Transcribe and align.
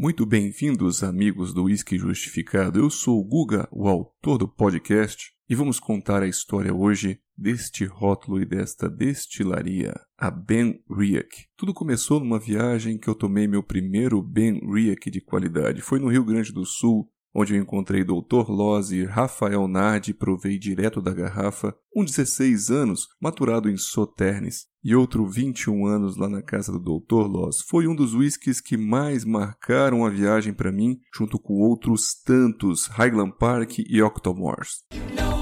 Muito 0.00 0.24
bem-vindos, 0.24 1.02
amigos 1.02 1.52
do 1.52 1.64
Whisky 1.64 1.98
Justificado. 1.98 2.78
Eu 2.78 2.88
sou 2.88 3.18
o 3.18 3.24
Guga, 3.24 3.68
o 3.72 3.88
autor 3.88 4.38
do 4.38 4.46
podcast, 4.46 5.32
e 5.50 5.56
vamos 5.56 5.80
contar 5.80 6.22
a 6.22 6.28
história 6.28 6.72
hoje 6.72 7.18
deste 7.36 7.84
rótulo 7.84 8.40
e 8.40 8.46
desta 8.46 8.88
destilaria, 8.88 9.92
a 10.16 10.30
Ben 10.30 10.80
Riach. 10.88 11.48
Tudo 11.56 11.74
começou 11.74 12.20
numa 12.20 12.38
viagem 12.38 12.96
que 12.96 13.08
eu 13.08 13.14
tomei 13.16 13.48
meu 13.48 13.60
primeiro 13.60 14.22
Ben 14.22 14.60
Riach 14.72 15.10
de 15.10 15.20
qualidade. 15.20 15.82
Foi 15.82 15.98
no 15.98 16.06
Rio 16.06 16.24
Grande 16.24 16.52
do 16.52 16.64
Sul, 16.64 17.10
onde 17.34 17.54
eu 17.54 17.60
encontrei 17.60 18.04
Dr. 18.04 18.48
Loz 18.48 18.90
e 18.90 19.04
Rafael 19.04 19.66
Nardi, 19.68 20.14
provei 20.14 20.58
direto 20.58 21.00
da 21.00 21.12
garrafa, 21.12 21.74
um 21.94 22.04
16 22.04 22.70
anos, 22.70 23.08
maturado 23.20 23.68
em 23.68 23.76
Soternes, 23.76 24.66
e 24.82 24.94
outro 24.94 25.26
21 25.26 25.86
anos 25.86 26.16
lá 26.16 26.28
na 26.28 26.42
casa 26.42 26.72
do 26.72 26.78
Dr. 26.78 27.26
Loz. 27.26 27.60
Foi 27.68 27.86
um 27.86 27.94
dos 27.94 28.14
whiskies 28.14 28.60
que 28.60 28.76
mais 28.76 29.24
marcaram 29.24 30.04
a 30.04 30.10
viagem 30.10 30.52
para 30.52 30.72
mim, 30.72 30.98
junto 31.14 31.38
com 31.38 31.54
outros 31.54 32.14
tantos, 32.24 32.86
Highland 32.86 33.34
Park 33.38 33.78
e 33.78 34.02
Octomores. 34.02 34.84
You 34.92 35.00
know 35.14 35.38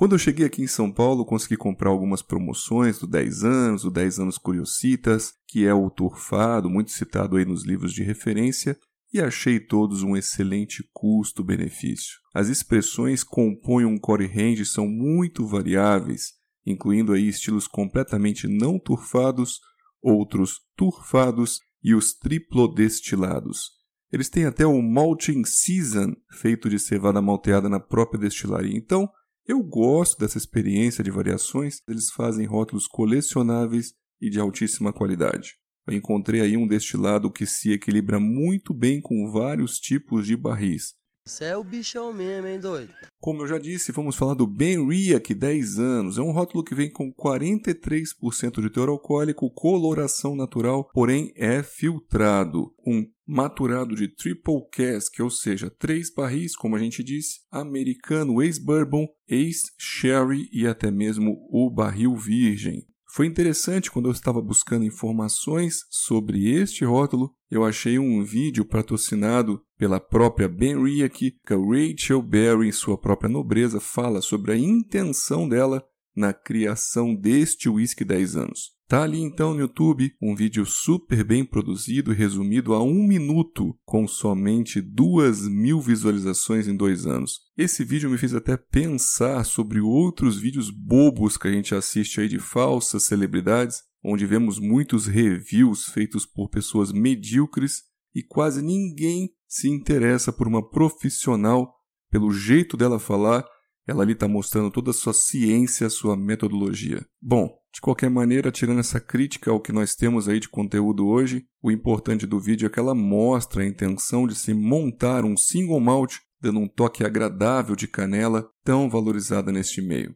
Quando 0.00 0.14
eu 0.14 0.18
cheguei 0.18 0.46
aqui 0.46 0.62
em 0.62 0.66
São 0.66 0.90
Paulo, 0.90 1.26
consegui 1.26 1.58
comprar 1.58 1.90
algumas 1.90 2.22
promoções 2.22 2.98
do 2.98 3.06
10 3.06 3.44
anos, 3.44 3.82
do 3.82 3.90
10 3.90 4.20
anos 4.20 4.38
Curiositas, 4.38 5.34
que 5.46 5.66
é 5.66 5.74
o 5.74 5.90
turfado, 5.90 6.70
muito 6.70 6.90
citado 6.90 7.36
aí 7.36 7.44
nos 7.44 7.66
livros 7.66 7.92
de 7.92 8.02
referência, 8.02 8.78
e 9.12 9.20
achei 9.20 9.60
todos 9.60 10.02
um 10.02 10.16
excelente 10.16 10.82
custo-benefício. 10.94 12.14
As 12.32 12.48
expressões 12.48 13.22
compõem 13.22 13.84
um 13.84 13.98
core 13.98 14.26
range 14.26 14.64
são 14.64 14.88
muito 14.88 15.46
variáveis, 15.46 16.32
incluindo 16.64 17.12
aí 17.12 17.28
estilos 17.28 17.68
completamente 17.68 18.48
não 18.48 18.78
turfados, 18.78 19.60
outros 20.00 20.60
turfados 20.74 21.60
e 21.84 21.94
os 21.94 22.14
triplodestilados. 22.14 23.72
Eles 24.10 24.30
têm 24.30 24.46
até 24.46 24.66
o 24.66 24.80
malting 24.80 25.44
season, 25.44 26.14
feito 26.30 26.70
de 26.70 26.78
cevada 26.78 27.20
malteada 27.20 27.68
na 27.68 27.78
própria 27.78 28.18
destilaria. 28.18 28.74
Então, 28.74 29.06
eu 29.50 29.62
gosto 29.62 30.18
dessa 30.18 30.38
experiência 30.38 31.02
de 31.02 31.10
variações, 31.10 31.78
eles 31.88 32.10
fazem 32.10 32.46
rótulos 32.46 32.86
colecionáveis 32.86 33.92
e 34.20 34.30
de 34.30 34.38
altíssima 34.38 34.92
qualidade. 34.92 35.56
Eu 35.88 35.94
encontrei 35.94 36.40
aí 36.40 36.56
um 36.56 36.68
destilado 36.68 37.32
que 37.32 37.44
se 37.44 37.72
equilibra 37.72 38.20
muito 38.20 38.72
bem 38.72 39.00
com 39.00 39.28
vários 39.32 39.80
tipos 39.80 40.24
de 40.24 40.36
barris. 40.36 40.94
Você 41.26 41.44
é 41.46 41.56
o 41.56 41.64
bichão 41.64 42.12
mesmo, 42.12 42.46
hein, 42.46 42.58
doido? 42.58 42.92
Como 43.20 43.42
eu 43.42 43.46
já 43.46 43.58
disse, 43.58 43.92
vamos 43.92 44.16
falar 44.16 44.34
do 44.34 44.46
Ben 44.46 44.86
Riach 44.88 45.34
10 45.34 45.78
anos. 45.78 46.16
É 46.16 46.22
um 46.22 46.32
rótulo 46.32 46.64
que 46.64 46.74
vem 46.74 46.90
com 46.90 47.12
43% 47.12 48.62
de 48.62 48.70
teor 48.70 48.88
alcoólico, 48.88 49.50
coloração 49.50 50.34
natural, 50.34 50.88
porém 50.94 51.32
é 51.36 51.62
filtrado. 51.62 52.72
Um 52.86 53.04
maturado 53.30 53.94
de 53.94 54.08
triple 54.08 54.66
cask, 54.72 55.20
ou 55.20 55.30
seja, 55.30 55.70
três 55.70 56.12
barris, 56.12 56.56
como 56.56 56.74
a 56.74 56.78
gente 56.78 57.02
disse, 57.04 57.40
americano, 57.50 58.42
ex-bourbon, 58.42 59.06
ex-sherry 59.28 60.48
e 60.52 60.66
até 60.66 60.90
mesmo 60.90 61.46
o 61.48 61.70
barril 61.70 62.16
virgem. 62.16 62.84
Foi 63.12 63.26
interessante 63.26 63.90
quando 63.90 64.08
eu 64.08 64.12
estava 64.12 64.40
buscando 64.40 64.84
informações 64.84 65.84
sobre 65.90 66.48
este 66.48 66.84
rótulo, 66.84 67.34
eu 67.50 67.64
achei 67.64 67.98
um 67.98 68.22
vídeo 68.22 68.64
patrocinado 68.64 69.60
pela 69.76 69.98
própria 69.98 70.48
Ben 70.48 70.80
Riach, 70.80 71.32
que 71.44 71.54
Rachel 71.54 72.22
Berry, 72.22 72.68
em 72.68 72.72
sua 72.72 72.96
própria 72.96 73.28
nobreza, 73.28 73.80
fala 73.80 74.22
sobre 74.22 74.52
a 74.52 74.56
intenção 74.56 75.48
dela 75.48 75.84
na 76.20 76.34
criação 76.34 77.14
deste 77.14 77.68
whisky 77.68 78.04
10 78.04 78.36
anos. 78.36 78.78
Tá 78.86 79.04
ali 79.04 79.20
então 79.20 79.54
no 79.54 79.60
YouTube 79.60 80.12
um 80.20 80.34
vídeo 80.34 80.66
super 80.66 81.24
bem 81.24 81.44
produzido 81.44 82.12
resumido 82.12 82.74
a 82.74 82.82
um 82.82 83.06
minuto, 83.06 83.74
com 83.84 84.06
somente 84.06 84.80
duas 84.80 85.48
mil 85.48 85.80
visualizações 85.80 86.68
em 86.68 86.76
dois 86.76 87.06
anos. 87.06 87.38
Esse 87.56 87.84
vídeo 87.84 88.10
me 88.10 88.18
fez 88.18 88.34
até 88.34 88.56
pensar 88.56 89.44
sobre 89.44 89.80
outros 89.80 90.38
vídeos 90.38 90.70
bobos 90.70 91.36
que 91.36 91.48
a 91.48 91.52
gente 91.52 91.74
assiste 91.74 92.20
aí 92.20 92.28
de 92.28 92.38
falsas 92.38 93.04
celebridades, 93.04 93.82
onde 94.04 94.26
vemos 94.26 94.58
muitos 94.58 95.06
reviews 95.06 95.84
feitos 95.84 96.26
por 96.26 96.50
pessoas 96.50 96.92
medíocres 96.92 97.84
e 98.14 98.22
quase 98.22 98.60
ninguém 98.60 99.30
se 99.48 99.68
interessa 99.68 100.32
por 100.32 100.48
uma 100.48 100.68
profissional 100.68 101.72
pelo 102.10 102.32
jeito 102.32 102.76
dela 102.76 102.98
falar 102.98 103.44
ela 103.90 104.04
ali 104.04 104.12
está 104.12 104.28
mostrando 104.28 104.70
toda 104.70 104.92
a 104.92 104.94
sua 104.94 105.12
ciência, 105.12 105.88
a 105.88 105.90
sua 105.90 106.16
metodologia. 106.16 107.04
Bom, 107.20 107.58
de 107.74 107.80
qualquer 107.80 108.08
maneira, 108.08 108.52
tirando 108.52 108.78
essa 108.78 109.00
crítica 109.00 109.50
ao 109.50 109.60
que 109.60 109.72
nós 109.72 109.96
temos 109.96 110.28
aí 110.28 110.38
de 110.38 110.48
conteúdo 110.48 111.08
hoje, 111.08 111.44
o 111.60 111.72
importante 111.72 112.24
do 112.24 112.38
vídeo 112.38 112.66
é 112.66 112.70
que 112.70 112.78
ela 112.78 112.94
mostra 112.94 113.64
a 113.64 113.66
intenção 113.66 114.28
de 114.28 114.36
se 114.36 114.54
montar 114.54 115.24
um 115.24 115.36
single 115.36 115.80
malt, 115.80 116.18
dando 116.40 116.60
um 116.60 116.68
toque 116.68 117.04
agradável 117.04 117.74
de 117.74 117.88
canela 117.88 118.48
tão 118.64 118.88
valorizada 118.88 119.50
neste 119.50 119.82
meio. 119.82 120.14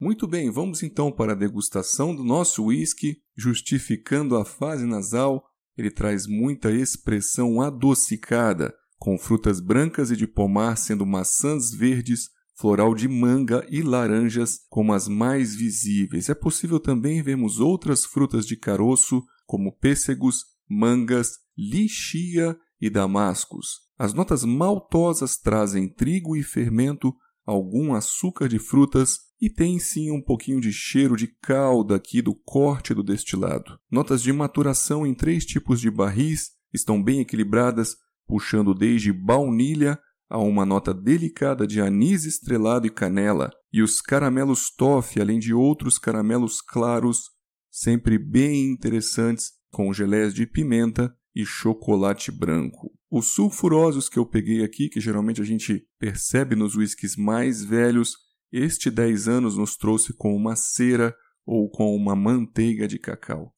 Muito 0.00 0.26
bem, 0.26 0.50
vamos 0.50 0.82
então 0.82 1.12
para 1.12 1.32
a 1.32 1.36
degustação 1.36 2.16
do 2.16 2.24
nosso 2.24 2.64
whisky, 2.64 3.18
justificando 3.36 4.36
a 4.36 4.46
fase 4.46 4.86
nasal. 4.86 5.44
Ele 5.76 5.90
traz 5.90 6.26
muita 6.26 6.70
expressão 6.70 7.60
adocicada, 7.60 8.74
com 8.98 9.18
frutas 9.18 9.60
brancas 9.60 10.10
e 10.10 10.16
de 10.16 10.26
pomar 10.26 10.76
sendo 10.76 11.04
maçãs 11.06 11.70
verdes, 11.70 12.28
floral 12.58 12.94
de 12.94 13.06
manga 13.06 13.66
e 13.68 13.82
laranjas 13.82 14.60
como 14.68 14.92
as 14.92 15.08
mais 15.08 15.54
visíveis. 15.54 16.28
É 16.28 16.34
possível 16.34 16.80
também 16.80 17.22
vermos 17.22 17.60
outras 17.60 18.04
frutas 18.04 18.46
de 18.46 18.56
caroço, 18.56 19.22
como 19.46 19.76
pêssegos, 19.76 20.44
mangas, 20.68 21.38
lixia 21.56 22.56
e 22.80 22.90
damascos. 22.90 23.86
As 23.98 24.12
notas 24.12 24.44
maltosas 24.44 25.36
trazem 25.36 25.88
trigo 25.88 26.36
e 26.36 26.42
fermento, 26.42 27.14
algum 27.44 27.94
açúcar 27.94 28.48
de 28.48 28.58
frutas 28.58 29.20
e 29.40 29.48
tem 29.50 29.78
sim 29.78 30.10
um 30.10 30.20
pouquinho 30.20 30.60
de 30.60 30.72
cheiro 30.72 31.16
de 31.16 31.28
calda 31.28 31.96
aqui 31.96 32.20
do 32.20 32.34
corte 32.34 32.94
do 32.94 33.02
destilado. 33.02 33.78
Notas 33.90 34.22
de 34.22 34.32
maturação 34.32 35.06
em 35.06 35.14
três 35.14 35.44
tipos 35.44 35.80
de 35.80 35.90
barris 35.90 36.50
estão 36.72 37.02
bem 37.02 37.20
equilibradas, 37.20 37.96
puxando 38.26 38.74
desde 38.74 39.12
baunilha 39.12 39.98
a 40.28 40.38
uma 40.38 40.66
nota 40.66 40.92
delicada 40.92 41.66
de 41.66 41.80
anis 41.80 42.24
estrelado 42.24 42.86
e 42.86 42.90
canela, 42.90 43.50
e 43.72 43.82
os 43.82 44.00
caramelos 44.00 44.70
toffee, 44.70 45.22
além 45.22 45.38
de 45.38 45.54
outros 45.54 45.98
caramelos 45.98 46.60
claros, 46.60 47.30
sempre 47.70 48.18
bem 48.18 48.70
interessantes, 48.70 49.52
com 49.70 49.92
gelés 49.92 50.34
de 50.34 50.46
pimenta 50.46 51.14
e 51.34 51.44
chocolate 51.44 52.32
branco. 52.32 52.90
Os 53.10 53.34
sulfurosos 53.34 54.08
que 54.08 54.18
eu 54.18 54.26
peguei 54.26 54.64
aqui, 54.64 54.88
que 54.88 55.00
geralmente 55.00 55.40
a 55.40 55.44
gente 55.44 55.86
percebe 55.98 56.56
nos 56.56 56.74
whiskies 56.74 57.14
mais 57.14 57.62
velhos, 57.62 58.16
este 58.50 58.90
10 58.90 59.28
anos 59.28 59.56
nos 59.56 59.76
trouxe 59.76 60.12
com 60.14 60.34
uma 60.34 60.56
cera 60.56 61.14
ou 61.44 61.70
com 61.70 61.94
uma 61.94 62.16
manteiga 62.16 62.88
de 62.88 62.98
cacau. 62.98 63.55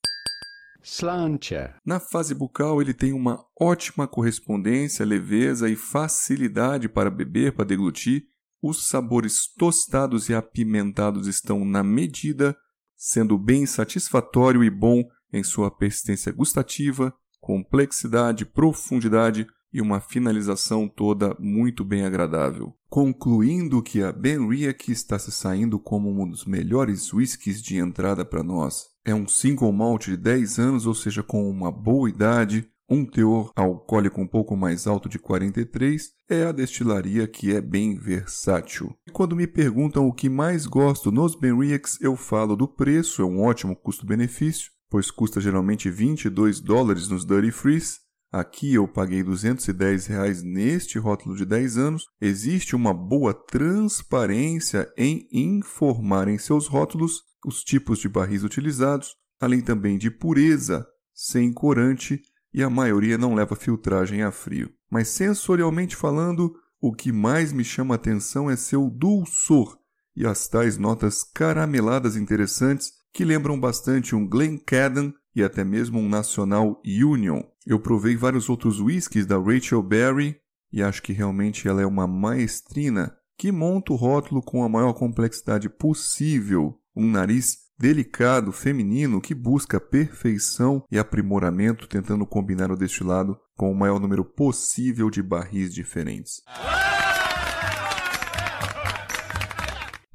Slantia. 0.91 1.75
Na 1.85 2.01
fase 2.01 2.35
bucal, 2.35 2.81
ele 2.81 2.95
tem 2.95 3.13
uma 3.13 3.45
ótima 3.61 4.09
correspondência, 4.09 5.05
leveza 5.05 5.69
e 5.69 5.77
facilidade 5.77 6.89
para 6.89 7.11
beber, 7.11 7.53
para 7.53 7.67
deglutir. 7.67 8.25
Os 8.63 8.89
sabores 8.89 9.53
tostados 9.57 10.31
e 10.31 10.35
apimentados 10.35 11.27
estão 11.27 11.63
na 11.63 11.83
medida, 11.85 12.57
sendo 12.97 13.37
bem 13.39 13.67
satisfatório 13.67 14.65
e 14.65 14.71
bom 14.71 15.05
em 15.31 15.45
sua 15.45 15.71
persistência 15.71 16.33
gustativa, 16.33 17.15
complexidade, 17.39 18.47
profundidade 18.47 19.47
e 19.73 19.81
uma 19.81 20.01
finalização 20.01 20.89
toda 20.89 21.37
muito 21.39 21.85
bem 21.85 22.05
agradável. 22.05 22.75
Concluindo 22.89 23.83
que 23.83 24.03
a 24.03 24.13
Ben 24.13 24.49
Riach 24.49 24.91
está 24.91 25.19
se 25.19 25.31
saindo 25.31 25.79
como 25.79 26.11
um 26.11 26.29
dos 26.29 26.45
melhores 26.45 27.13
whiskies 27.13 27.63
de 27.63 27.77
entrada 27.77 28.25
para 28.25 28.43
nós. 28.43 28.87
É 29.05 29.15
um 29.15 29.29
single 29.29 29.73
malt 29.73 30.07
de 30.07 30.17
10 30.17 30.59
anos, 30.59 30.87
ou 30.87 30.95
seja, 30.95 31.23
com 31.23 31.49
uma 31.49 31.71
boa 31.71 32.09
idade, 32.09 32.69
um 32.89 33.05
teor 33.05 33.53
alcoólico 33.55 34.21
um 34.21 34.27
pouco 34.27 34.57
mais 34.57 34.87
alto 34.87 35.09
de 35.09 35.19
43, 35.19 36.11
é 36.29 36.45
a 36.45 36.53
destilaria 36.53 37.29
que 37.29 37.55
é 37.55 37.61
bem 37.61 37.95
versátil. 37.95 38.95
E 39.07 39.11
quando 39.11 39.37
me 39.37 39.47
perguntam 39.47 40.07
o 40.07 40.13
que 40.13 40.29
mais 40.29 40.65
gosto 40.65 41.13
nos 41.13 41.35
Ben 41.35 41.59
Riachs, 41.59 42.01
eu 42.01 42.17
falo 42.17 42.57
do 42.57 42.67
preço, 42.67 43.21
é 43.21 43.25
um 43.25 43.43
ótimo 43.43 43.77
custo-benefício, 43.77 44.71
pois 44.89 45.11
custa 45.11 45.41
geralmente 45.41 45.91
22 45.91 46.61
dólares 46.61 47.09
nos 47.09 47.27
Dirty 47.27 47.51
Freeze, 47.51 47.99
Aqui 48.31 48.75
eu 48.75 48.87
paguei 48.87 49.23
210 49.23 50.07
reais 50.07 50.43
neste 50.43 50.99
rótulo 50.99 51.35
de 51.35 51.47
10 51.47 51.79
anos. 51.79 52.05
Existe 52.21 52.77
uma 52.77 52.93
boa 52.93 53.33
transparência 53.33 54.93
em 54.99 55.27
informar 55.33 56.29
em 56.29 56.37
seus 56.37 56.67
rótulos 56.67 57.23
os 57.47 57.63
tipos 57.63 57.99
de 57.99 58.09
barris 58.09 58.43
utilizados, 58.43 59.17
além 59.41 59.63
também 59.63 59.97
de 59.97 60.11
pureza, 60.11 60.87
sem 61.15 61.53
corante 61.53 62.21
e 62.53 62.63
a 62.63 62.69
maioria 62.69 63.17
não 63.17 63.35
leva 63.35 63.57
filtragem 63.57 64.23
a 64.23 64.31
frio. 64.31 64.71
mas 64.91 65.09
sensorialmente 65.09 65.95
falando, 65.95 66.55
o 66.81 66.93
que 66.93 67.13
mais 67.13 67.53
me 67.53 67.65
chama 67.65 67.95
atenção 67.95 68.51
é 68.51 68.57
seu 68.57 68.89
dulçor 68.91 69.79
e 70.15 70.27
as 70.27 70.49
tais 70.49 70.77
notas 70.77 71.23
carameladas 71.23 72.17
interessantes 72.17 72.93
que 73.13 73.25
lembram 73.25 73.59
bastante 73.59 74.15
um 74.15 74.27
Glencairn 74.27 75.15
e 75.35 75.43
até 75.43 75.65
mesmo 75.65 75.99
um 75.99 76.09
Nacional 76.09 76.81
Union. 76.85 77.43
Eu 77.67 77.81
provei 77.81 78.17
vários 78.17 78.49
outros 78.49 78.81
whiskies 78.81 79.27
da 79.27 79.39
Rachel 79.39 79.83
Berry 79.83 80.37
e 80.73 80.83
acho 80.83 81.03
que 81.03 81.13
realmente 81.13 81.67
ela 81.67 81.83
é 81.83 81.87
uma 81.87 82.07
maestrina 82.07 83.15
que 83.37 83.53
monta 83.53 83.93
o 83.93 83.97
rótulo 83.97 84.43
com 84.43 84.65
a 84.65 84.69
maior 84.69 84.93
complexidade 84.93 85.69
possível, 85.69 86.79
um 86.95 87.09
nariz 87.09 87.69
delicado, 87.79 88.51
feminino, 88.51 89.21
que 89.21 89.35
busca 89.35 89.79
perfeição 89.79 90.83
e 90.91 90.99
aprimoramento, 90.99 91.87
tentando 91.87 92.27
combinar 92.27 92.73
o 92.73 92.77
destilado 92.77 93.39
com 93.57 93.71
o 93.71 93.77
maior 93.77 94.01
número 94.01 94.25
possível 94.25 95.09
de 95.09 95.23
barris 95.23 95.73
diferentes. 95.73 96.43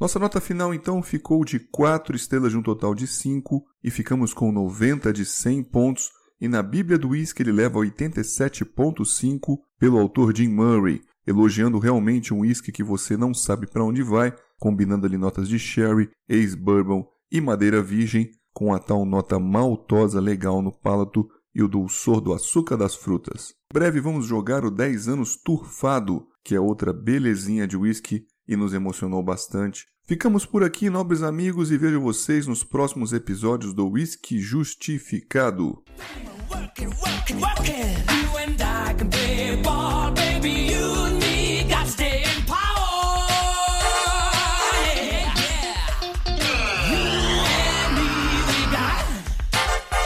Nossa 0.04 0.20
nota 0.20 0.42
final 0.42 0.74
então 0.74 1.02
ficou 1.02 1.46
de 1.46 1.58
4 1.58 2.14
estrelas 2.14 2.52
de 2.52 2.58
um 2.58 2.62
total 2.62 2.94
de 2.94 3.08
5 3.08 3.64
e 3.82 3.90
ficamos 3.90 4.34
com 4.34 4.52
90 4.52 5.14
de 5.14 5.24
100 5.24 5.64
pontos 5.64 6.12
e 6.42 6.50
na 6.50 6.62
Bíblia 6.62 6.98
do 6.98 7.12
Whisky 7.12 7.42
ele 7.42 7.54
leva 7.54 7.80
87.5 7.80 9.60
pelo 9.80 9.98
autor 9.98 10.36
Jim 10.36 10.50
Murray, 10.50 11.02
elogiando 11.26 11.80
realmente 11.80 12.34
um 12.34 12.42
whisky 12.42 12.70
que 12.70 12.84
você 12.84 13.16
não 13.16 13.34
sabe 13.34 13.66
para 13.66 13.82
onde 13.82 14.04
vai, 14.04 14.36
combinando 14.60 15.06
ali 15.06 15.18
notas 15.18 15.48
de 15.48 15.58
sherry, 15.58 16.10
ex-bourbon 16.28 17.08
e 17.32 17.40
madeira 17.40 17.82
virgem 17.82 18.30
com 18.54 18.74
a 18.74 18.80
tal 18.80 19.06
nota 19.06 19.40
maltosa 19.40 20.20
legal 20.20 20.62
no 20.62 20.78
palato 20.78 21.30
e 21.56 21.64
o 21.64 21.68
dulçor 21.70 22.20
do 22.20 22.34
açúcar 22.34 22.76
das 22.76 22.94
frutas. 22.94 23.54
Breve 23.72 24.02
vamos 24.02 24.26
jogar 24.26 24.66
o 24.66 24.70
10 24.70 25.08
anos 25.08 25.38
turfado, 25.38 26.28
que 26.44 26.54
é 26.54 26.60
outra 26.60 26.92
belezinha 26.92 27.66
de 27.66 27.78
whisky 27.78 28.26
e 28.46 28.58
nos 28.58 28.74
emocionou 28.74 29.24
bastante. 29.24 29.93
Ficamos 30.06 30.46
por 30.46 30.66
aqui, 30.66 30.90
nobres 30.90 31.24
amigos, 31.24 31.72
e 31.72 31.78
vejo 31.78 32.02
vocês 32.02 32.46
nos 32.46 32.62
próximos 32.62 33.14
episódios 33.14 33.74
do 33.74 33.88
Whisky 33.88 34.38
Justificado. 34.38 35.82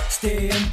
Stay. 0.09 0.66